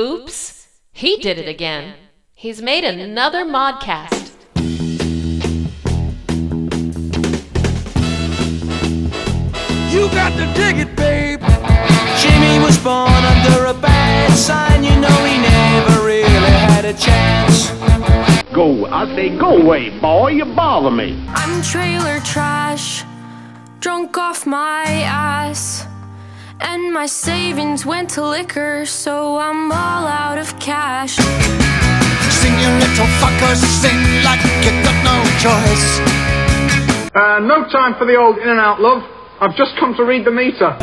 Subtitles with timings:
[0.00, 1.92] Oops, he did it again.
[2.32, 4.30] He's made another modcast.
[9.92, 11.42] You got to dig it, babe.
[12.18, 14.84] Jimmy was born under a bad sign.
[14.84, 17.68] You know he never really had a chance.
[18.54, 20.28] Go, I say, go away, boy.
[20.28, 21.22] You bother me.
[21.28, 23.04] I'm trailer trash,
[23.80, 25.89] drunk off my ass.
[26.62, 31.16] And my savings went to liquor, so I'm all out of cash.
[31.16, 36.00] Sing you little fuckers, sing like you got no choice.
[37.14, 39.02] Uh, no time for the old in and out, love.
[39.40, 40.76] I've just come to read the meter.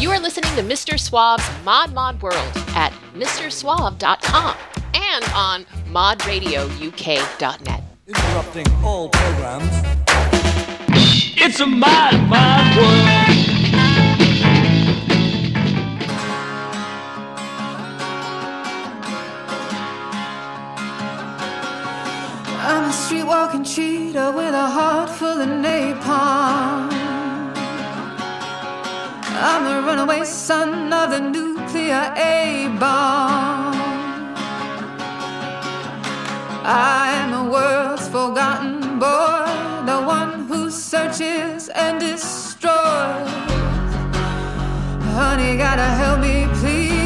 [0.00, 0.94] You are listening to Mr.
[0.94, 4.56] Suave's Mod Mod World at MrSuave.com
[4.94, 7.82] and on modradiouk.net.
[8.06, 9.70] Interrupting all programs.
[11.44, 13.42] It's a mad, mad world.
[22.64, 26.91] I'm a street walking cheetah with a heart full of napalm.
[29.44, 33.74] I'm the runaway son of the nuclear A bomb.
[36.64, 39.46] I am the world's forgotten boy,
[39.84, 42.70] the one who searches and destroys.
[45.16, 47.01] Honey, gotta help me, please.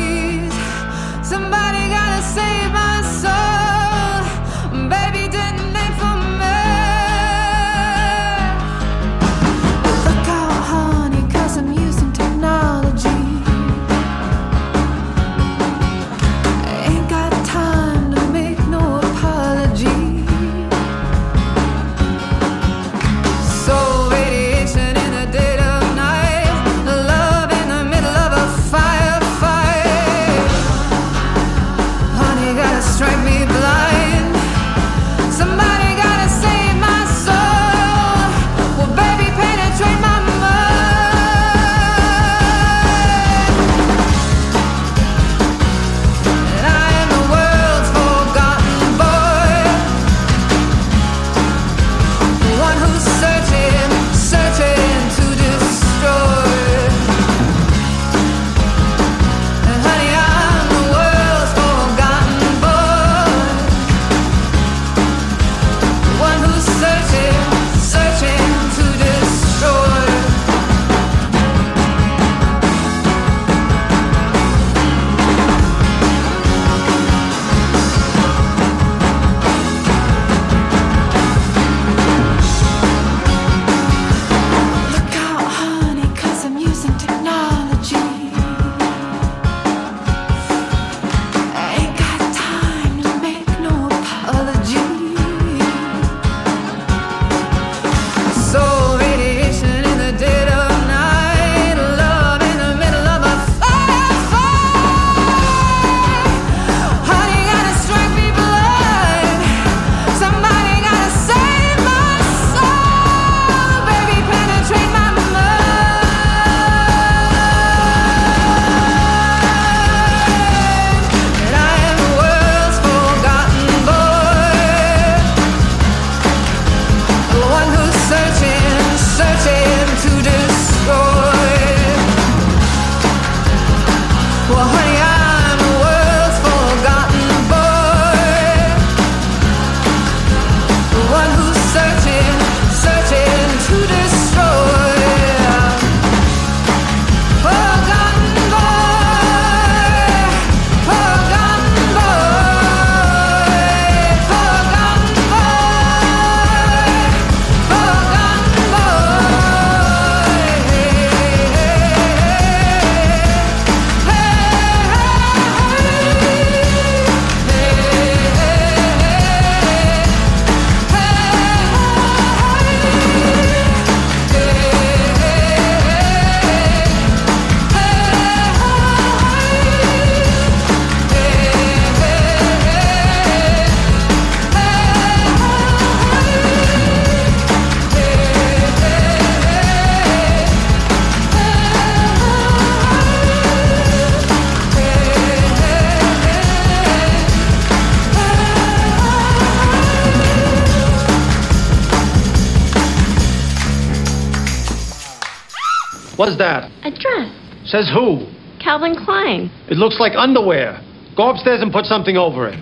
[206.27, 206.73] What's that?
[206.83, 207.31] A dress.
[207.71, 208.27] Says who?
[208.59, 209.49] Calvin Klein.
[209.71, 210.83] It looks like underwear.
[211.17, 212.59] Go upstairs and put something over it.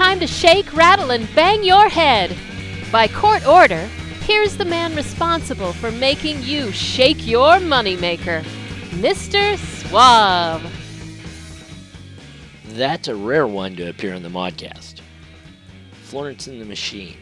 [0.00, 2.34] Time to shake, rattle, and bang your head.
[2.90, 3.86] By court order,
[4.22, 8.42] here's the man responsible for making you shake your moneymaker,
[8.92, 9.58] Mr.
[9.58, 10.64] Suave.
[12.68, 15.02] That's a rare one to appear on the modcast.
[16.04, 17.18] Florence and the Machine.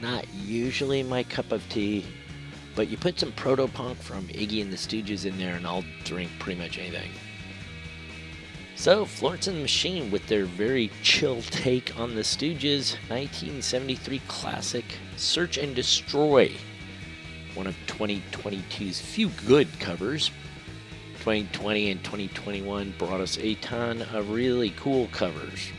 [0.00, 2.06] Not usually my cup of tea,
[2.76, 5.84] but you put some proto punk from Iggy and the Stooges in there and I'll
[6.04, 7.10] drink pretty much anything.
[8.78, 14.84] So, Florence and the Machine with their very chill take on the Stooges 1973 classic
[15.16, 16.52] Search and Destroy.
[17.54, 20.30] One of 2022's few good covers.
[21.14, 25.72] 2020 and 2021 brought us a ton of really cool covers.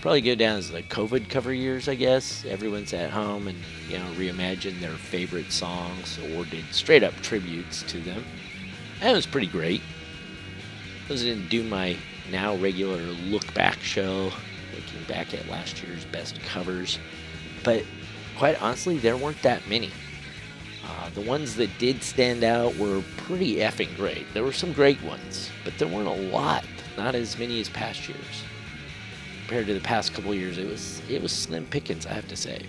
[0.00, 2.46] Probably go down as the COVID cover years, I guess.
[2.46, 3.58] Everyone's at home and,
[3.90, 8.24] you know, reimagined their favorite songs or did straight up tributes to them.
[9.00, 9.82] That was pretty great.
[11.08, 11.96] Going to do my
[12.30, 14.30] now regular look back show,
[14.74, 16.98] looking back at last year's best covers.
[17.64, 17.84] But
[18.36, 19.90] quite honestly, there weren't that many.
[20.84, 24.26] Uh, the ones that did stand out were pretty effing great.
[24.32, 26.64] There were some great ones, but there weren't a lot.
[26.96, 28.42] Not as many as past years.
[29.40, 32.36] Compared to the past couple years, it was it was slim pickings, I have to
[32.36, 32.66] say.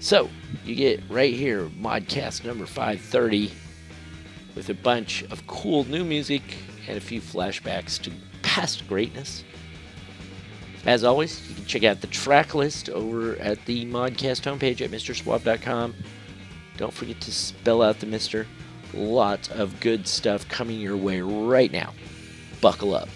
[0.00, 0.28] So
[0.64, 3.50] you get right here, Modcast number 530,
[4.54, 6.42] with a bunch of cool new music
[6.86, 8.10] and a few flashbacks to
[8.54, 9.42] past greatness.
[10.86, 14.92] As always, you can check out the track list over at the Modcast homepage at
[14.92, 15.92] MrSuave.com.
[16.76, 18.46] Don't forget to spell out the Mister.
[18.92, 21.94] Lots of good stuff coming your way right now.
[22.60, 23.08] Buckle up.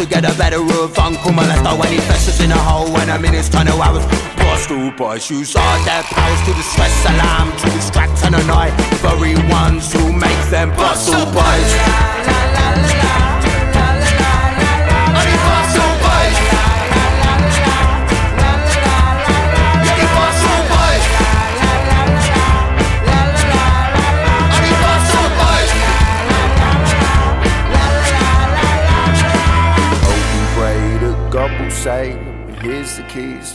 [0.00, 3.10] to get a better roof on Kuma left when he festers in a hole when
[3.10, 6.62] a his tunnel I hours Bust all boys, you saw their powers to the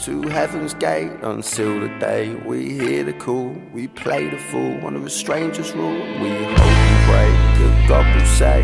[0.04, 3.56] to heaven's gate until the day we hear the call.
[3.72, 5.98] We play the fool under a stranger's rule.
[6.20, 8.62] We hope and pray that God will say,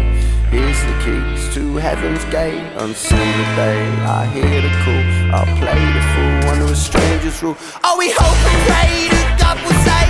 [0.50, 5.04] Here's the keys to heaven's gate until the day I hear the call.
[5.34, 7.56] I play the fool under a stranger's rule.
[7.84, 10.04] Oh, we hope and pray that God will say,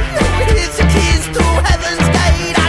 [0.49, 2.62] Here's the keys to heaven's gate.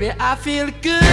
[0.00, 1.04] baby, I feel good.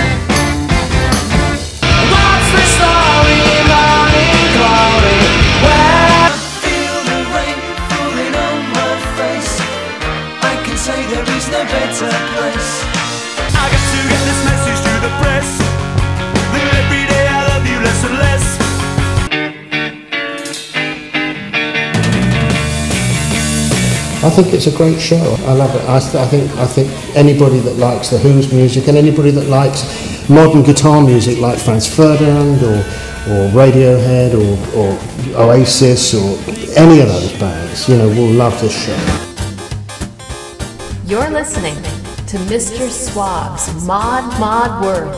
[2.13, 5.19] What's the story, morning glory?
[5.63, 6.31] Where I
[6.63, 7.59] feel the rain
[7.91, 9.53] falling on my face.
[10.41, 12.71] I can say there is no better place.
[13.51, 15.76] I got to get this message to the press.
[24.23, 25.35] I think it's a great show.
[25.45, 25.83] I love it.
[25.87, 29.47] I, th- I, think I think anybody that likes the Who's music and anybody that
[29.47, 29.83] likes
[30.27, 32.83] modern guitar music like Franz Ferdinand or
[33.27, 34.97] or Radiohead or, or
[35.49, 36.37] Oasis or
[36.77, 38.95] any of those bands, you know, will love this show.
[41.05, 42.87] You're listening to Mr.
[42.87, 45.13] Suave's Mod Mod Word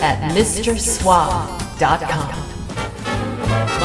[0.00, 2.41] at MrSuave.com.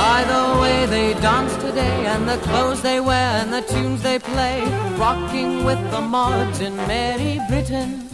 [0.07, 4.19] By the way they dance today and the clothes they wear and the tunes they
[4.19, 4.63] play,
[4.95, 8.06] rocking with the mods in Merry Britain.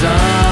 [0.00, 0.45] sun.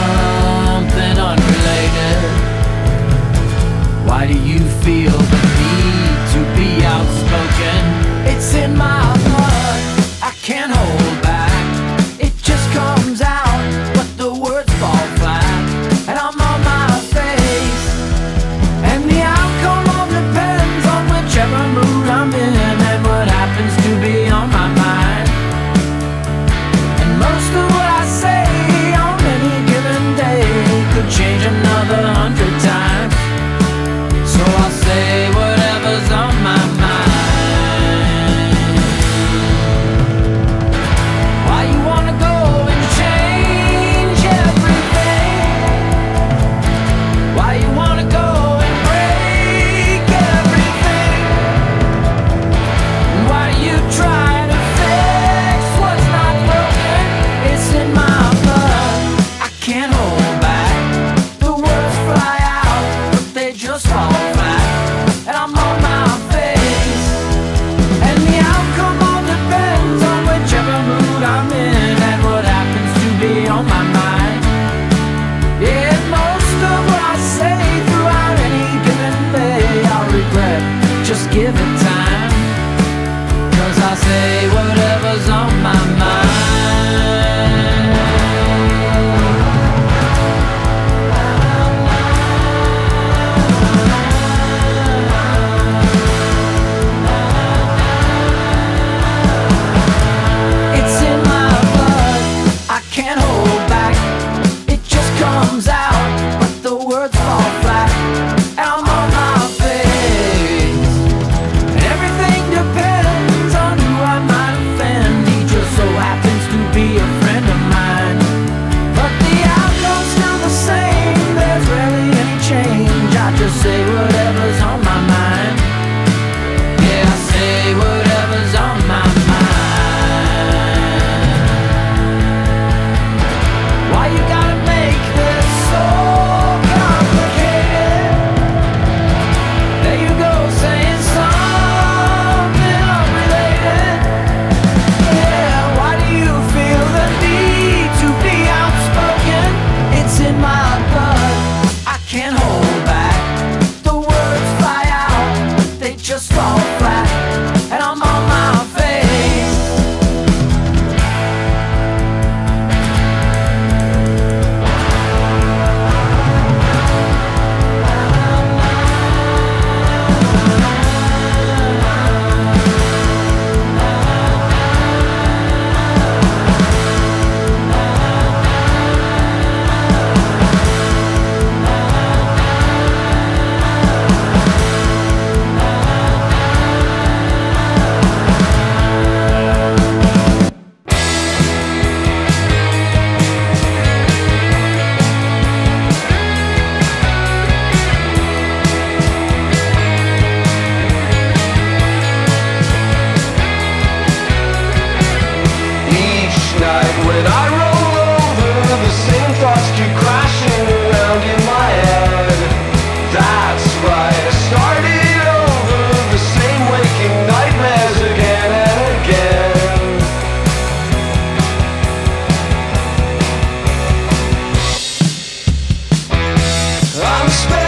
[226.96, 227.63] I'm special.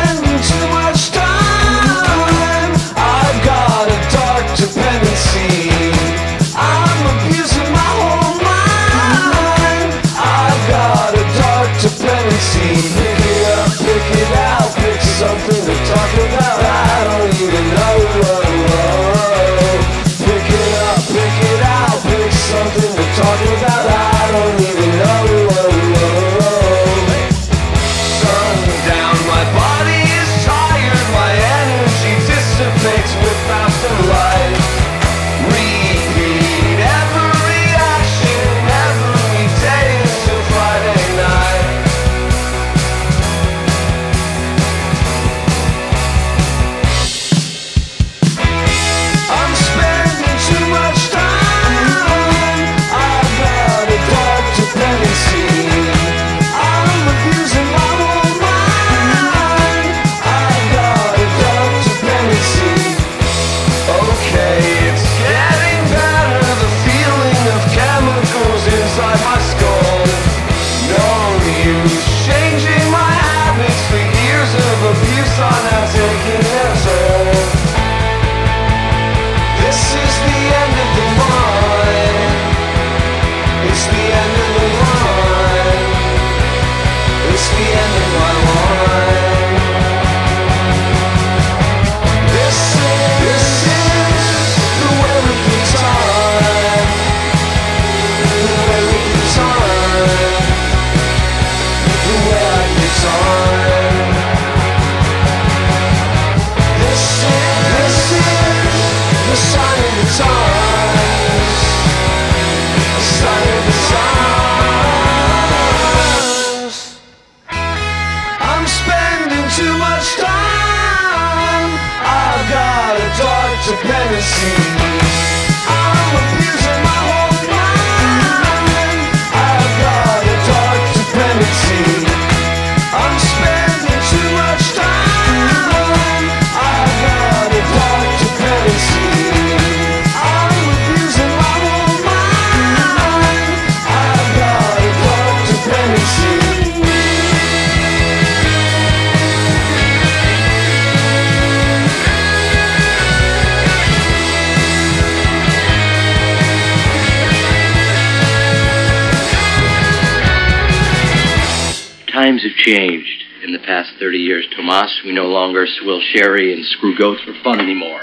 [162.66, 165.02] Changed in the past 30 years, Tomas.
[165.04, 168.02] We no longer swill sherry and screw goats for fun anymore.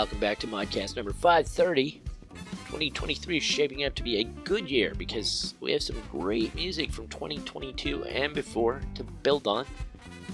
[0.00, 2.00] Welcome back to Modcast number 530.
[2.30, 6.90] 2023 is shaping up to be a good year because we have some great music
[6.90, 9.66] from 2022 and before to build on.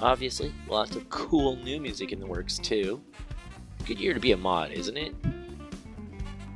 [0.01, 3.03] Obviously, lots of cool new music in the works too.
[3.87, 5.13] Good year to be a mod, isn't it?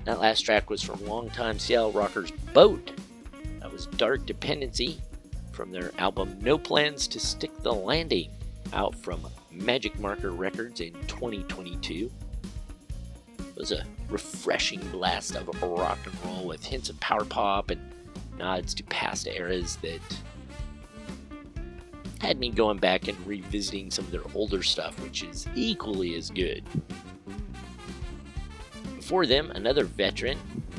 [0.05, 2.93] That last track was from longtime Seattle rockers Boat.
[3.59, 5.01] That was Dark Dependency
[5.51, 8.31] from their album No Plans to Stick the Landing,
[8.73, 12.09] out from Magic Marker Records in 2022
[13.61, 17.81] was a refreshing blast of rock and roll with hints of power pop and
[18.39, 20.01] nods to past eras that
[22.23, 26.31] had me going back and revisiting some of their older stuff, which is equally as
[26.31, 26.65] good.
[28.97, 30.39] Before them, another veteran,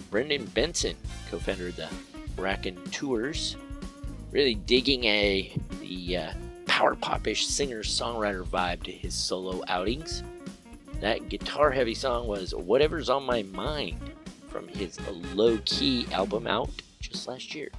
[0.09, 0.95] Brendan Benson,
[1.29, 1.89] co-founder of the
[2.35, 3.57] Bracken Tours,
[4.31, 6.33] really digging a the uh,
[6.65, 10.23] power popish singer-songwriter vibe to his solo outings.
[11.01, 13.99] That guitar heavy song was Whatever's on My Mind
[14.49, 14.99] from his
[15.33, 17.71] Low Key album out just last year.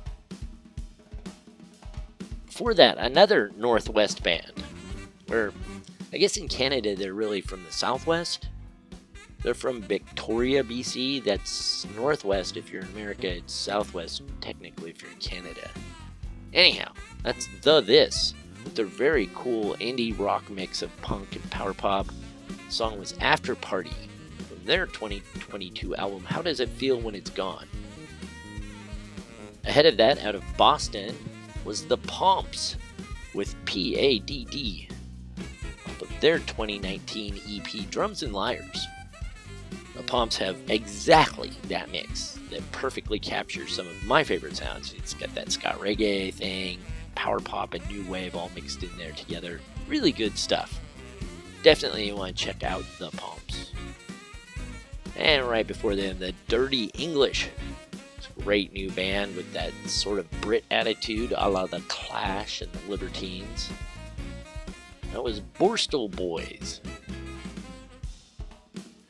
[2.46, 4.52] Before that, another Northwest band,
[5.28, 5.52] where
[6.12, 8.48] I guess in Canada they're really from the Southwest.
[9.44, 11.22] They're from Victoria, BC.
[11.22, 15.70] That's Northwest if you're in America, it's Southwest technically if you're in Canada.
[16.52, 16.90] Anyhow,
[17.22, 22.08] that's The This, with their very cool indie rock mix of punk and power pop
[22.72, 23.92] song was After Party
[24.48, 27.68] from their 2022 album How Does It Feel When It's Gone?
[29.64, 31.14] Ahead of that, out of Boston,
[31.66, 32.76] was The Pomps
[33.34, 34.90] with PADD
[35.86, 38.86] off of their 2019 EP Drums and Liars.
[39.94, 44.94] The Pomps have exactly that mix that perfectly captures some of my favorite sounds.
[44.94, 46.78] It's got that ska reggae thing,
[47.14, 49.60] power pop, and new wave all mixed in there together.
[49.86, 50.80] Really good stuff
[51.62, 53.72] definitely you want to check out the Pomps.
[55.16, 57.48] And right before them, the Dirty English.
[58.16, 62.60] It's a great new band with that sort of Brit attitude, a la the Clash
[62.60, 63.70] and the Libertines.
[65.12, 66.80] That was Borstal Boys.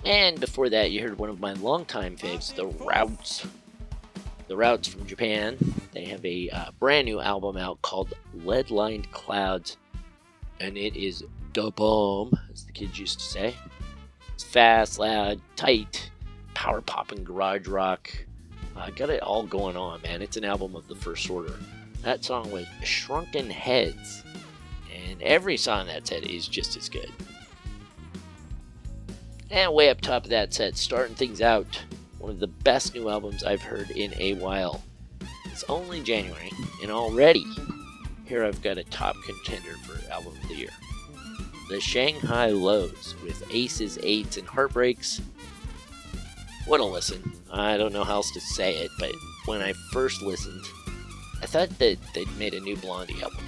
[0.04, 3.46] And before that, you heard one of my longtime faves, The Routes.
[4.48, 5.56] The Routes from Japan.
[5.92, 9.76] They have a uh, brand new album out called Lead Lined Clouds,
[10.58, 13.54] and it is da bomb, as the kids used to say.
[14.34, 16.10] It's fast, loud, tight,
[16.54, 18.10] power popping garage rock.
[18.76, 20.22] I uh, got it all going on, man.
[20.22, 21.54] It's an album of the first order.
[22.02, 24.22] That song was Shrunken Heads,
[24.92, 27.10] and every song that set is just as good.
[29.50, 31.82] And way up top of that set, starting things out,
[32.18, 34.82] one of the best new albums I've heard in a while.
[35.44, 36.50] It's only January,
[36.82, 37.44] and already
[38.24, 40.70] here I've got a top contender for album of the year.
[41.68, 45.20] The Shanghai Lows with aces, eights, and heartbreaks.
[46.66, 47.32] What a listen.
[47.50, 49.12] I don't know how else to say it, but
[49.46, 50.64] when I first listened,
[51.40, 53.44] I thought that they'd made a new Blondie album.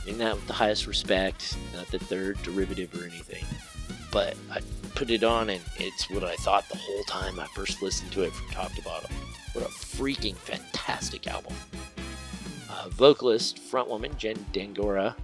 [0.00, 3.44] I mean that with the highest respect, not that they're derivative or anything.
[4.12, 4.60] But I
[4.94, 8.22] put it on and it's what I thought the whole time I first listened to
[8.22, 9.10] it from top to bottom.
[9.52, 11.54] What a freaking fantastic album.
[12.90, 15.16] Vocalist, frontwoman Jen D'Angora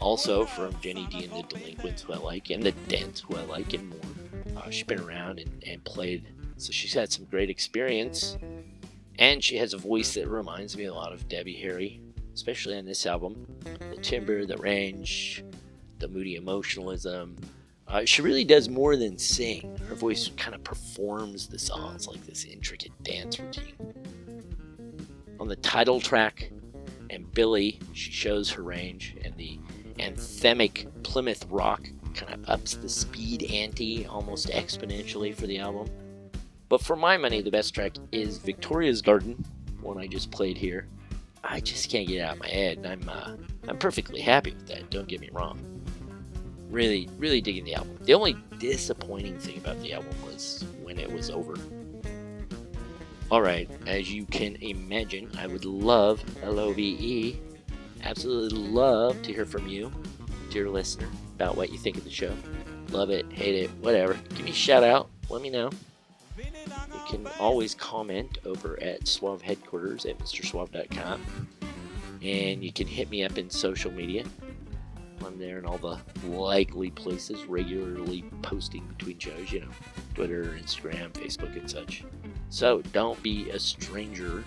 [0.00, 3.42] also from Jenny D and the Delinquents, who I like, and the Dents, who I
[3.44, 4.62] like, and more.
[4.62, 8.36] Uh, she's been around and, and played, so she's had some great experience.
[9.18, 12.00] And she has a voice that reminds me a lot of Debbie Harry,
[12.34, 13.46] especially on this album.
[13.90, 15.44] The timbre, the range,
[16.00, 17.36] the moody emotionalism.
[17.86, 19.78] Uh, she really does more than sing.
[19.88, 23.74] Her voice kind of performs the songs like this intricate dance routine.
[25.38, 26.50] On the title track,
[27.14, 29.58] and Billy, she shows her range, and the
[29.98, 35.88] anthemic Plymouth rock kind of ups the speed ante almost exponentially for the album.
[36.68, 39.44] But for my money, the best track is Victoria's Garden,
[39.80, 40.88] one I just played here.
[41.44, 43.36] I just can't get it out of my head, and I'm uh,
[43.68, 44.90] I'm perfectly happy with that.
[44.90, 45.60] Don't get me wrong.
[46.70, 47.96] Really, really digging the album.
[48.02, 51.54] The only disappointing thing about the album was when it was over.
[53.34, 57.34] Alright, as you can imagine, I would love LOVE
[58.04, 59.90] Absolutely love to hear from you,
[60.50, 62.32] dear listener, about what you think of the show.
[62.92, 64.14] Love it, hate it, whatever.
[64.36, 65.10] Give me a shout out.
[65.30, 65.70] Let me know.
[66.38, 71.20] You can always comment over at Suave headquarters at MrSuave.com.
[72.22, 74.24] And you can hit me up in social media.
[75.26, 79.70] I'm there in all the likely places, regularly posting between shows, you know,
[80.14, 82.04] Twitter, Instagram, Facebook, and such.
[82.54, 84.44] So don't be a stranger.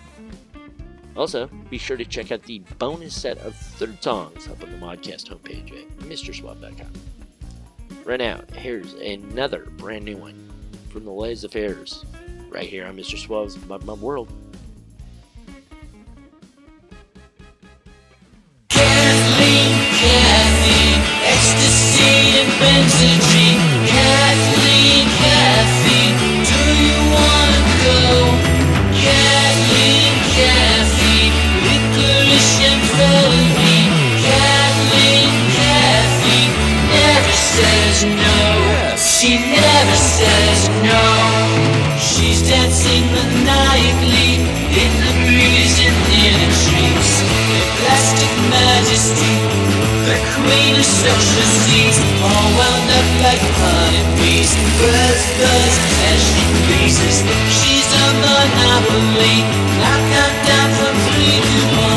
[1.14, 4.78] Also, be sure to check out the bonus set of third songs up on the
[4.78, 6.90] Modcast homepage at MrSuave.com.
[8.06, 10.48] Right now, here's another brand new one
[10.90, 12.06] from the Les Affairs,
[12.48, 13.22] right here on Mr.
[13.22, 14.32] Suave's Mod Mod World.
[18.70, 19.74] Kathleen,
[21.26, 23.86] ecstasy and Benzedrine.
[23.86, 25.77] Kathleen, Kathy,
[39.18, 41.04] She never says no.
[41.98, 43.02] She's dancing
[44.72, 47.12] in the breeze and in the trees.
[47.26, 49.34] A plastic majesty,
[50.06, 51.48] the queen of social
[52.22, 54.54] all wound up like honeybees.
[54.78, 55.74] Buzz, buzz
[56.08, 57.77] as she pleases.
[57.90, 59.36] She's a monopoly.
[59.80, 61.87] Now count down from three to one.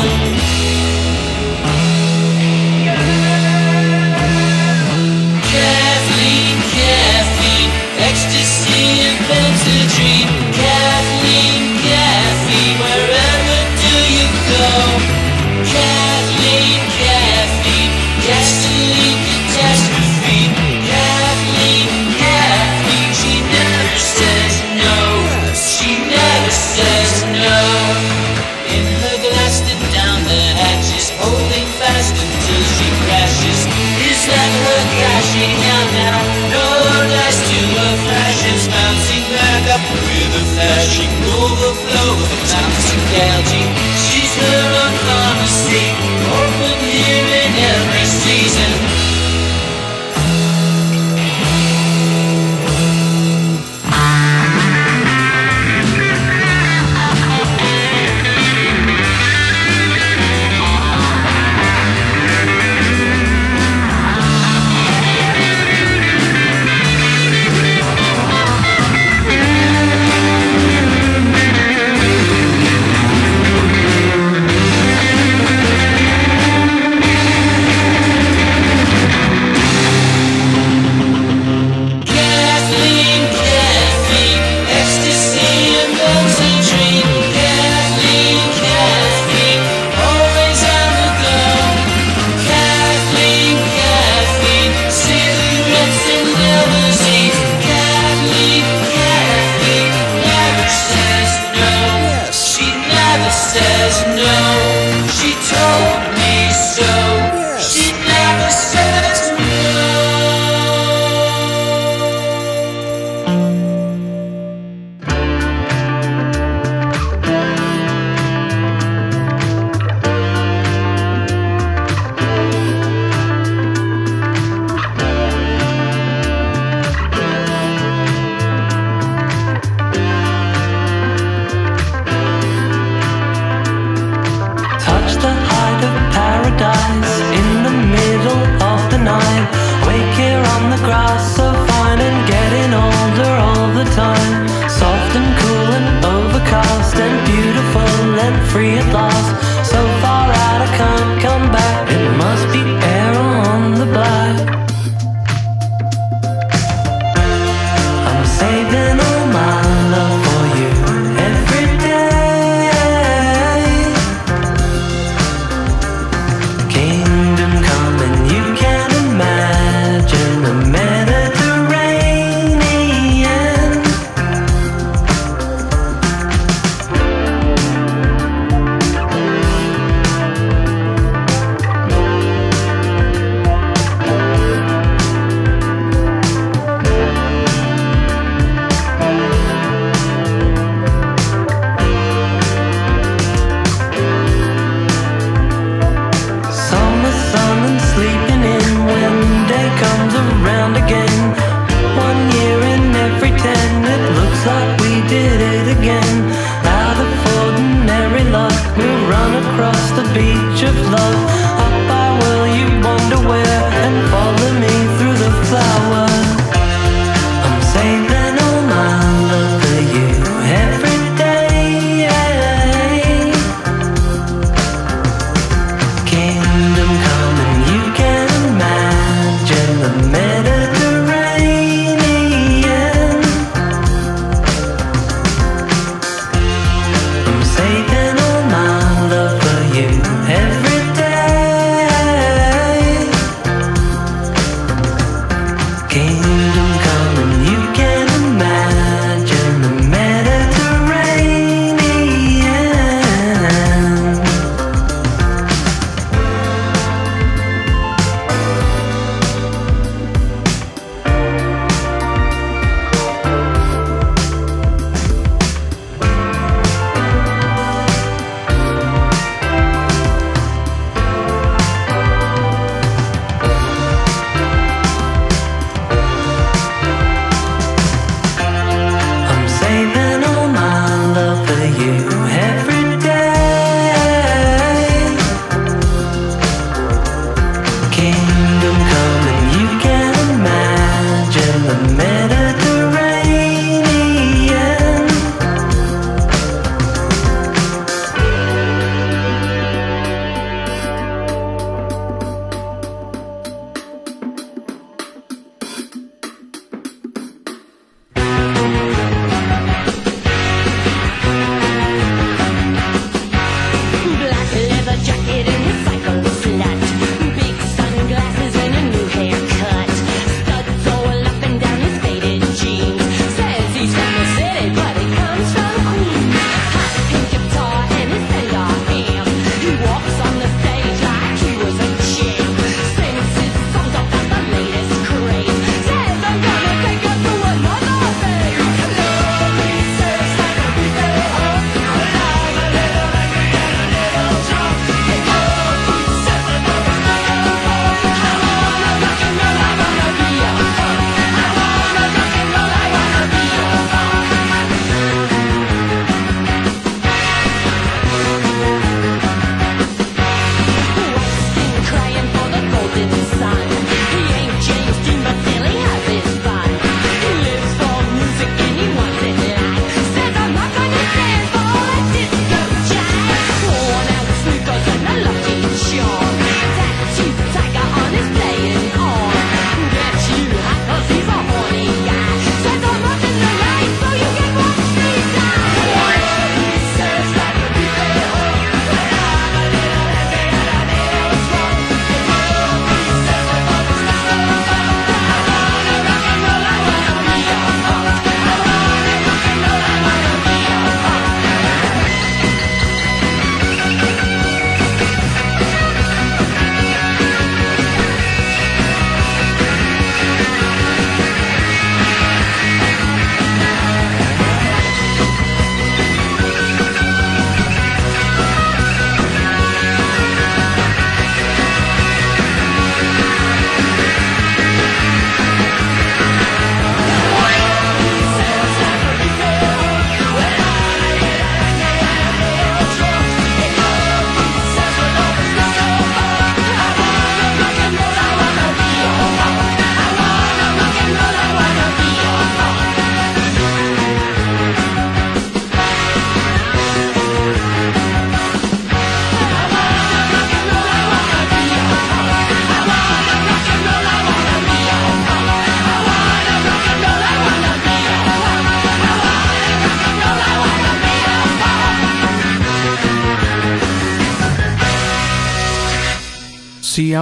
[140.16, 144.48] Here on the grass, so fine and getting older all the time.
[144.68, 149.51] Soft and cool and overcast and beautiful and free at last.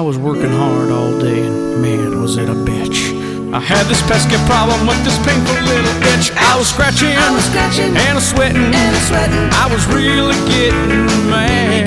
[0.01, 3.13] I was working hard all day, and man, was it a bitch.
[3.53, 6.33] I had this pesky problem with this painful little itch.
[6.33, 9.45] I was scratching, I was scratching, and sweating, and sweating.
[9.61, 11.85] I was really getting mad.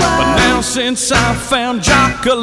[0.00, 2.40] But now since I found Chocolate,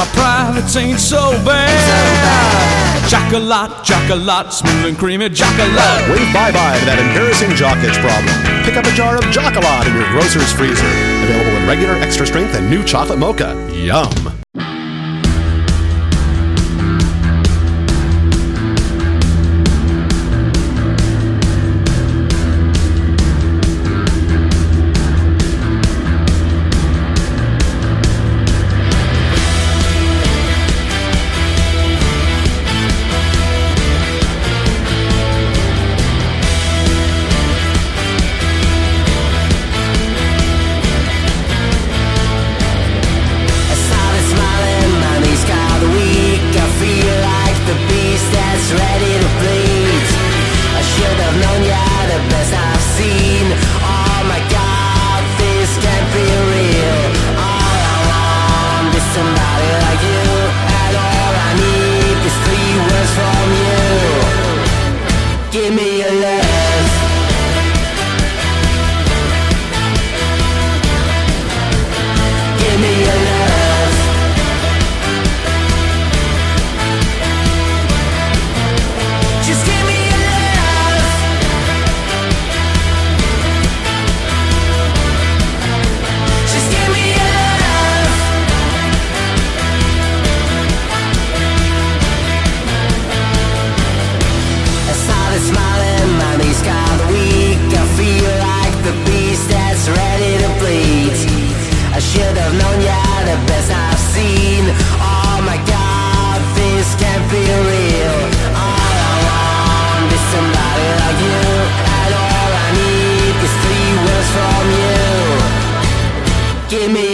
[0.00, 1.68] my privates ain't so bad.
[1.68, 2.86] So bad.
[3.12, 6.00] Chocolate, Chocolate, smooth and creamy Chocolate.
[6.08, 8.32] Wave bye bye to that embarrassing jock itch problem.
[8.64, 10.88] Pick up a jar of Chocolate in your grocer's freezer.
[11.28, 13.54] Available regular extra strength and new chocolate mocha.
[13.74, 14.45] Yum!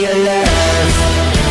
[0.01, 1.42] your love.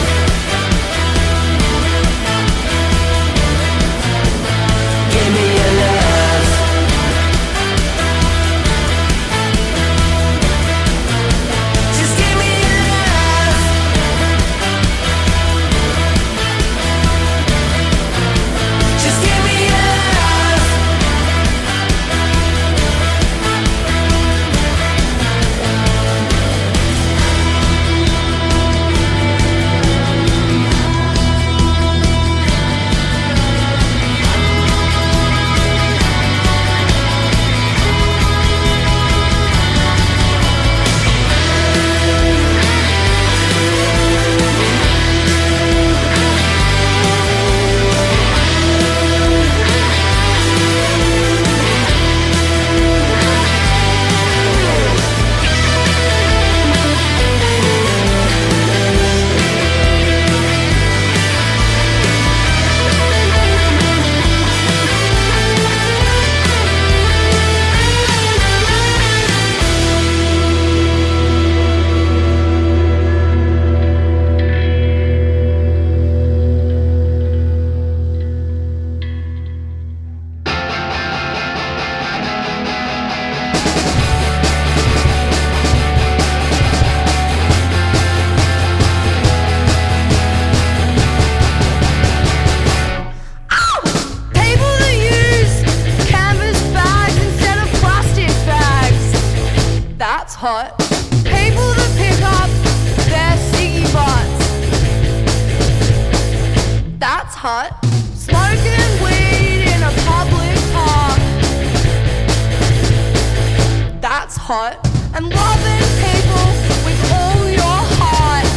[114.54, 114.76] hot.
[115.16, 116.48] And loving people
[116.84, 118.52] with all your heart.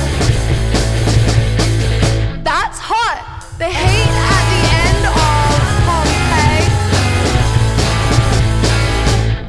[2.43, 3.23] That's hot.
[3.59, 5.15] The heat at the end of
[5.87, 6.67] Pompeii.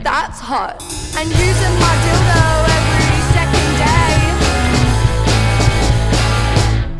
[0.04, 0.78] That's hot.
[1.18, 2.46] And using my dildo
[2.78, 4.14] every second day.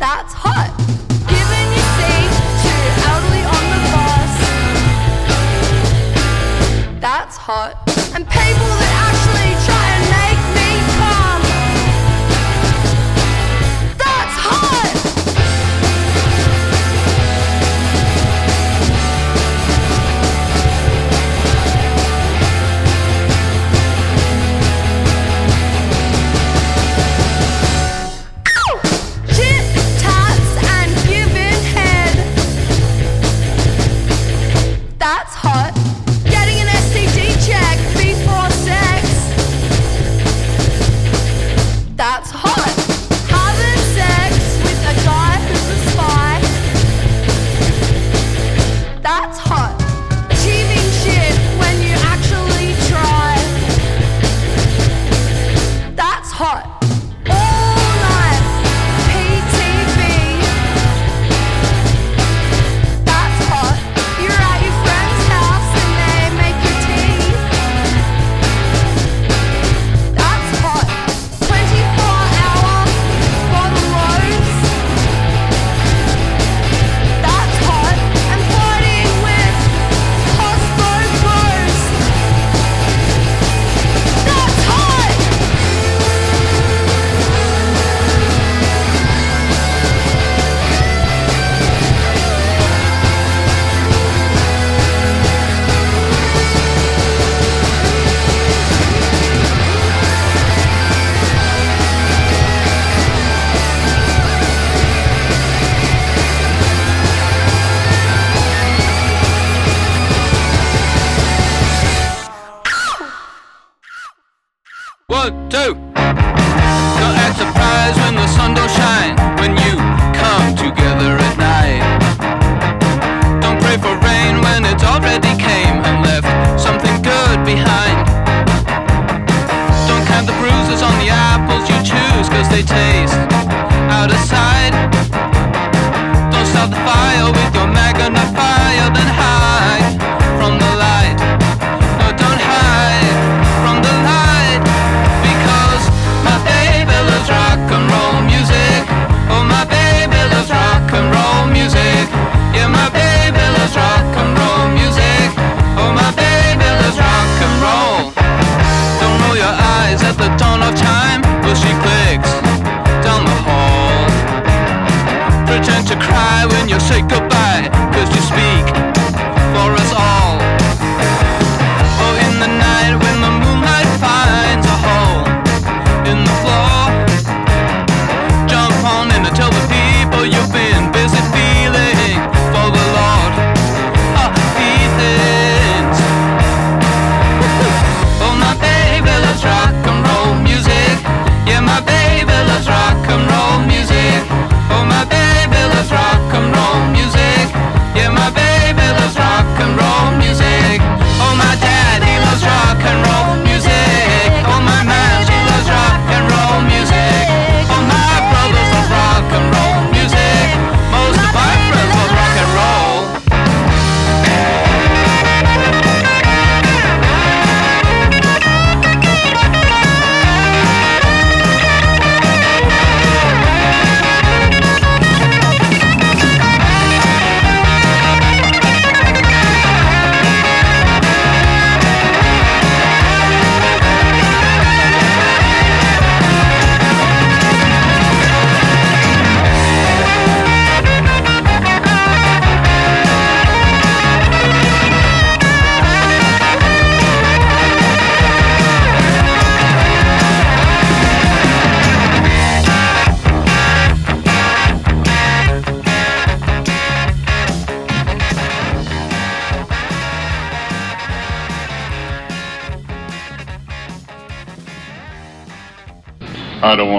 [0.02, 0.70] That's hot.
[1.30, 2.30] Giving your seat
[2.66, 2.74] to
[3.10, 4.32] elderly on the bus.
[7.00, 7.85] That's hot.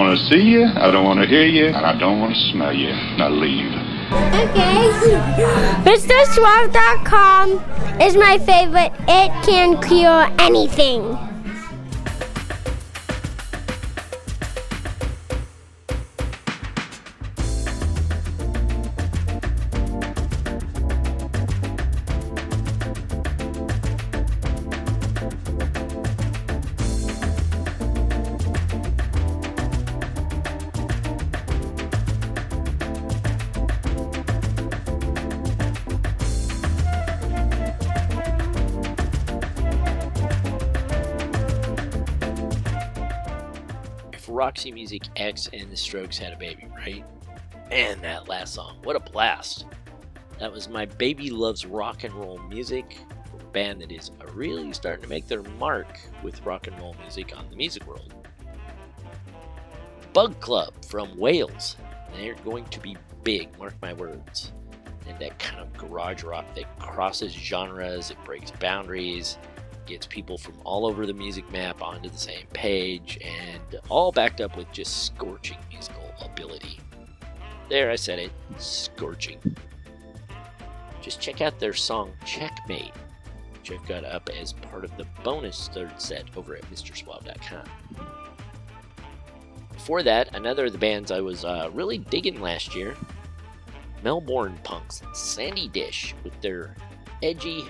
[0.08, 2.40] Want to see you, I don't want to hear you, and I don't want to
[2.50, 2.92] smell you.
[3.18, 3.72] Now leave.
[4.08, 4.88] Okay.
[5.84, 7.52] MrSuave.com
[8.00, 8.92] is my favorite.
[9.06, 11.27] It can cure anything.
[44.58, 47.04] Roxy Music X and the Strokes had a baby, right?
[47.70, 49.66] And that last song, what a blast!
[50.40, 52.98] That was My Baby Loves Rock and Roll Music,
[53.38, 57.38] a band that is really starting to make their mark with rock and roll music
[57.38, 58.12] on the music world.
[60.12, 61.76] Bug Club from Wales.
[62.16, 64.54] They're going to be big, mark my words.
[65.06, 69.38] And that kind of garage rock that crosses genres, it breaks boundaries,
[69.88, 74.40] gets people from all over the music map onto the same page, and all backed
[74.40, 76.78] up with just scorching musical ability.
[77.68, 79.38] There, I said it scorching.
[81.02, 82.94] Just check out their song Checkmate,
[83.54, 87.64] which I've got up as part of the bonus third set over at MrSuave.com.
[89.72, 92.94] Before that, another of the bands I was uh, really digging last year
[94.02, 96.74] Melbourne Punks, Sandy Dish, with their
[97.22, 97.64] edgy,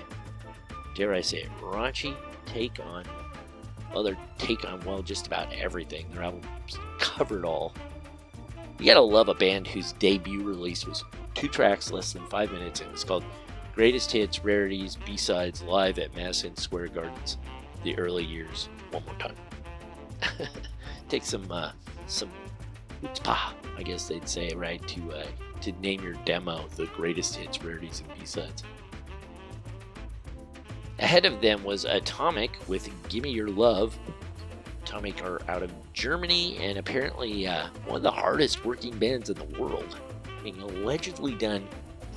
[0.99, 3.05] dare I say it, raunchy take on,
[3.93, 6.05] well, their take on, well, just about everything.
[6.11, 6.45] Their albums
[6.99, 7.73] covered all.
[8.79, 11.03] You gotta love a band whose debut release was
[11.35, 13.23] two tracks, less than five minutes, and it was called
[13.73, 17.37] Greatest Hits, Rarities, B-Sides, Live at Madison Square Gardens,
[17.83, 18.67] the early years.
[18.91, 19.35] One more time.
[21.09, 21.71] Take some, uh,
[22.07, 22.29] some
[23.01, 25.27] chutzpah, I guess they'd say, right, to, uh,
[25.61, 28.63] to name your demo the Greatest Hits, Rarities, and B-Sides.
[30.99, 33.97] Ahead of them was Atomic with Gimme Your Love.
[34.83, 39.37] Atomic are out of Germany and apparently uh, one of the hardest working bands in
[39.37, 39.97] the world,
[40.35, 41.65] having allegedly done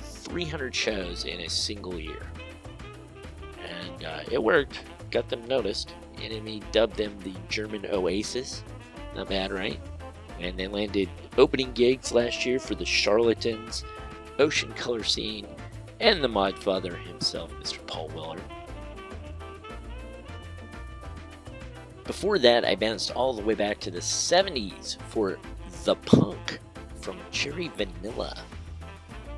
[0.01, 2.21] 300 shows in a single year.
[3.65, 4.81] And uh, it worked,
[5.11, 5.95] got them noticed.
[6.17, 8.63] NME dubbed them the German Oasis.
[9.15, 9.79] Not bad, right?
[10.41, 13.85] And they landed opening gigs last year for the Charlatans,
[14.39, 15.47] Ocean Colour Scene,
[16.01, 17.85] and the Mod Father himself, Mr.
[17.87, 18.41] Paul Weller.
[22.05, 25.37] Before that, I bounced all the way back to the 70s for
[25.85, 26.59] The Punk
[26.99, 28.43] from Cherry Vanilla.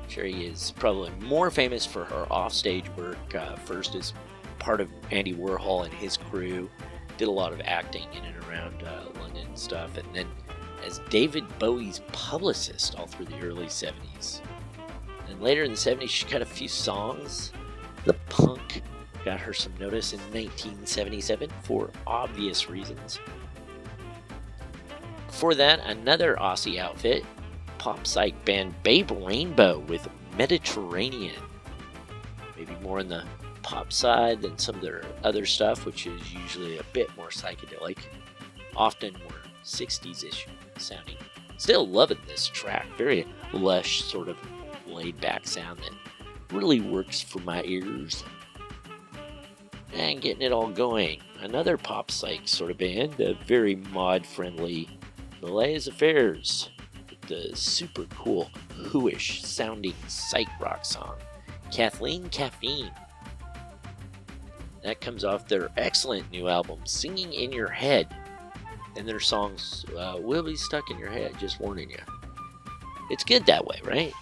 [0.08, 4.14] Cherry is probably more famous for her offstage work, uh, first as
[4.58, 6.68] part of Andy Warhol and his crew,
[7.18, 10.26] did a lot of acting in and around uh, London stuff, and then
[10.84, 14.40] as David Bowie's publicist all through the early 70s.
[15.28, 17.52] And later in the 70s, she cut a few songs.
[18.04, 18.82] The Punk
[19.26, 23.18] got her some notice in 1977 for obvious reasons.
[25.26, 27.24] Before that, another Aussie outfit,
[27.78, 30.08] pop psych band Babe Rainbow with
[30.38, 31.42] Mediterranean.
[32.56, 33.24] Maybe more on the
[33.64, 37.98] pop side than some of their other stuff, which is usually a bit more psychedelic,
[38.76, 40.46] often more 60s ish
[40.78, 41.16] sounding.
[41.56, 44.36] Still loving this track, very lush, sort of
[44.86, 48.22] laid back sound that really works for my ears
[49.96, 51.20] and getting it all going.
[51.40, 54.88] Another pop psych sort of band, a very mod friendly,
[55.40, 56.70] Les Affairs
[57.26, 61.16] the super cool, hooish sounding psych rock song,
[61.70, 62.92] Kathleen Caffeine.
[64.82, 68.14] That comes off their excellent new album, Singing in Your Head.
[68.96, 71.98] And their songs uh, will be stuck in your head, just warning you.
[73.10, 74.12] It's good that way, right?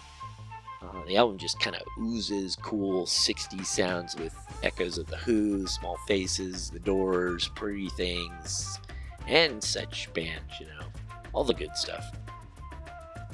[0.85, 5.65] Uh, the album just kind of oozes cool 60s sounds with echoes of The Who,
[5.67, 8.79] Small Faces, The Doors, Pretty Things,
[9.27, 10.87] and such bands, you know.
[11.33, 12.05] All the good stuff.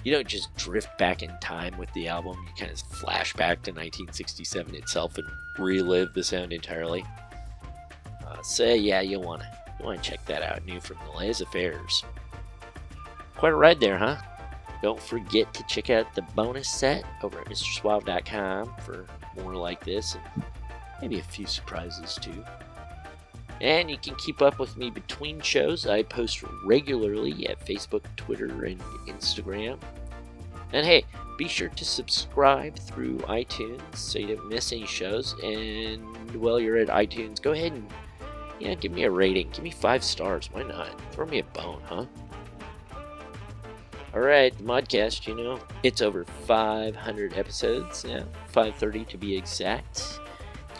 [0.03, 3.61] You don't just drift back in time with the album, you kind of flash back
[3.63, 5.27] to 1967 itself and
[5.59, 7.03] relive the sound entirely.
[8.25, 9.47] Uh, so, yeah, you'll want to
[9.81, 12.03] you wanna check that out, new from the Les Affairs.
[13.35, 14.17] Quite a ride there, huh?
[14.81, 19.05] Don't forget to check out the bonus set over at MrSuave.com for
[19.41, 20.43] more like this and
[21.01, 22.43] maybe a few surprises too.
[23.61, 25.85] And you can keep up with me between shows.
[25.85, 29.77] I post regularly at Facebook, Twitter, and Instagram.
[30.73, 31.03] And hey,
[31.37, 35.35] be sure to subscribe through iTunes so you don't miss any shows.
[35.43, 36.03] And
[36.35, 37.87] while you're at iTunes, go ahead and
[38.59, 39.49] yeah, give me a rating.
[39.49, 40.49] Give me five stars.
[40.51, 40.89] Why not?
[41.11, 42.05] Throw me a bone, huh?
[44.13, 50.19] Alright, the Modcast, you know, it's over 500 episodes now, 530 to be exact.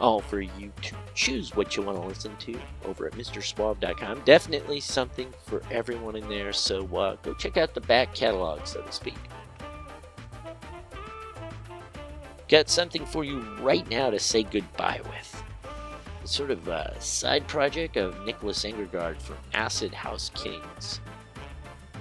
[0.01, 4.23] All for you to choose what you want to listen to over at MrSuave.com.
[4.25, 8.81] Definitely something for everyone in there, so uh, go check out the back catalog, so
[8.81, 9.17] to speak.
[12.49, 15.43] Got something for you right now to say goodbye with.
[16.25, 20.99] Sort of a side project of Niklas Angergård from Acid House Kings.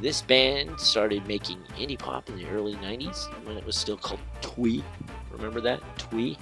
[0.01, 4.21] This band started making indie pop in the early 90s when it was still called
[4.41, 4.83] Twee.
[5.31, 5.81] Remember that?
[5.99, 6.39] Twee?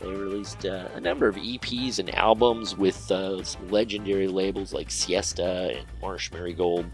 [0.00, 5.74] They released uh, a number of EPs and albums with uh, legendary labels like Siesta
[5.76, 6.86] and Marsh Marigold.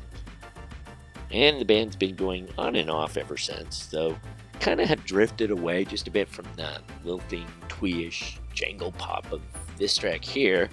[1.31, 4.17] And the band's been going on and off ever since, though
[4.61, 9.43] kind of have drifted away just a bit from the lilting, twee-ish jangle pop of
[9.79, 10.71] this track here.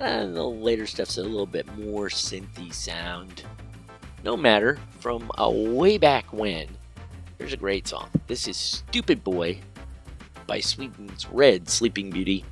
[0.00, 3.44] And the later stuff's a little bit more synthy sound.
[4.22, 6.66] No matter, from a way back when,
[7.38, 8.10] here's a great song.
[8.26, 9.60] This is Stupid Boy
[10.46, 12.44] by Sweden's Red Sleeping Beauty.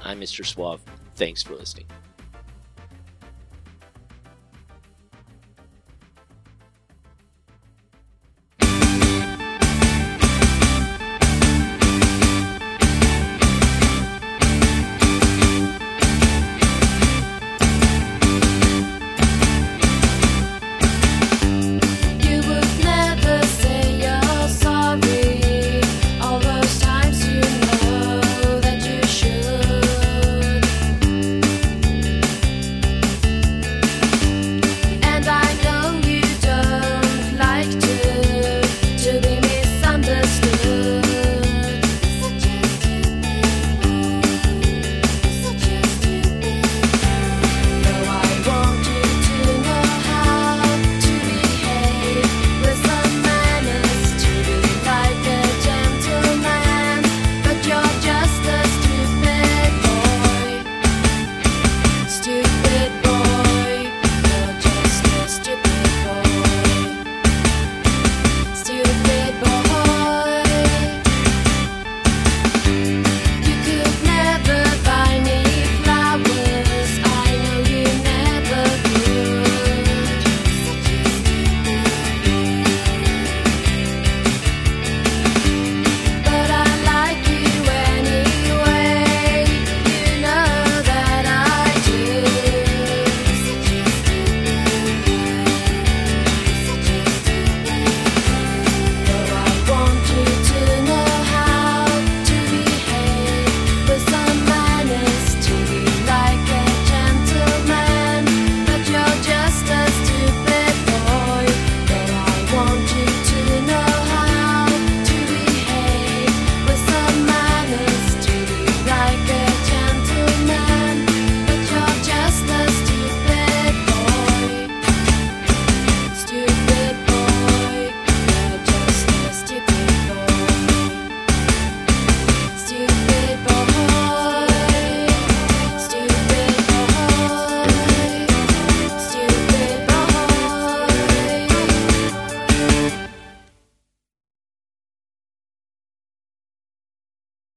[0.00, 0.44] I'm Mr.
[0.44, 0.82] Suave.
[1.14, 1.86] Thanks for listening.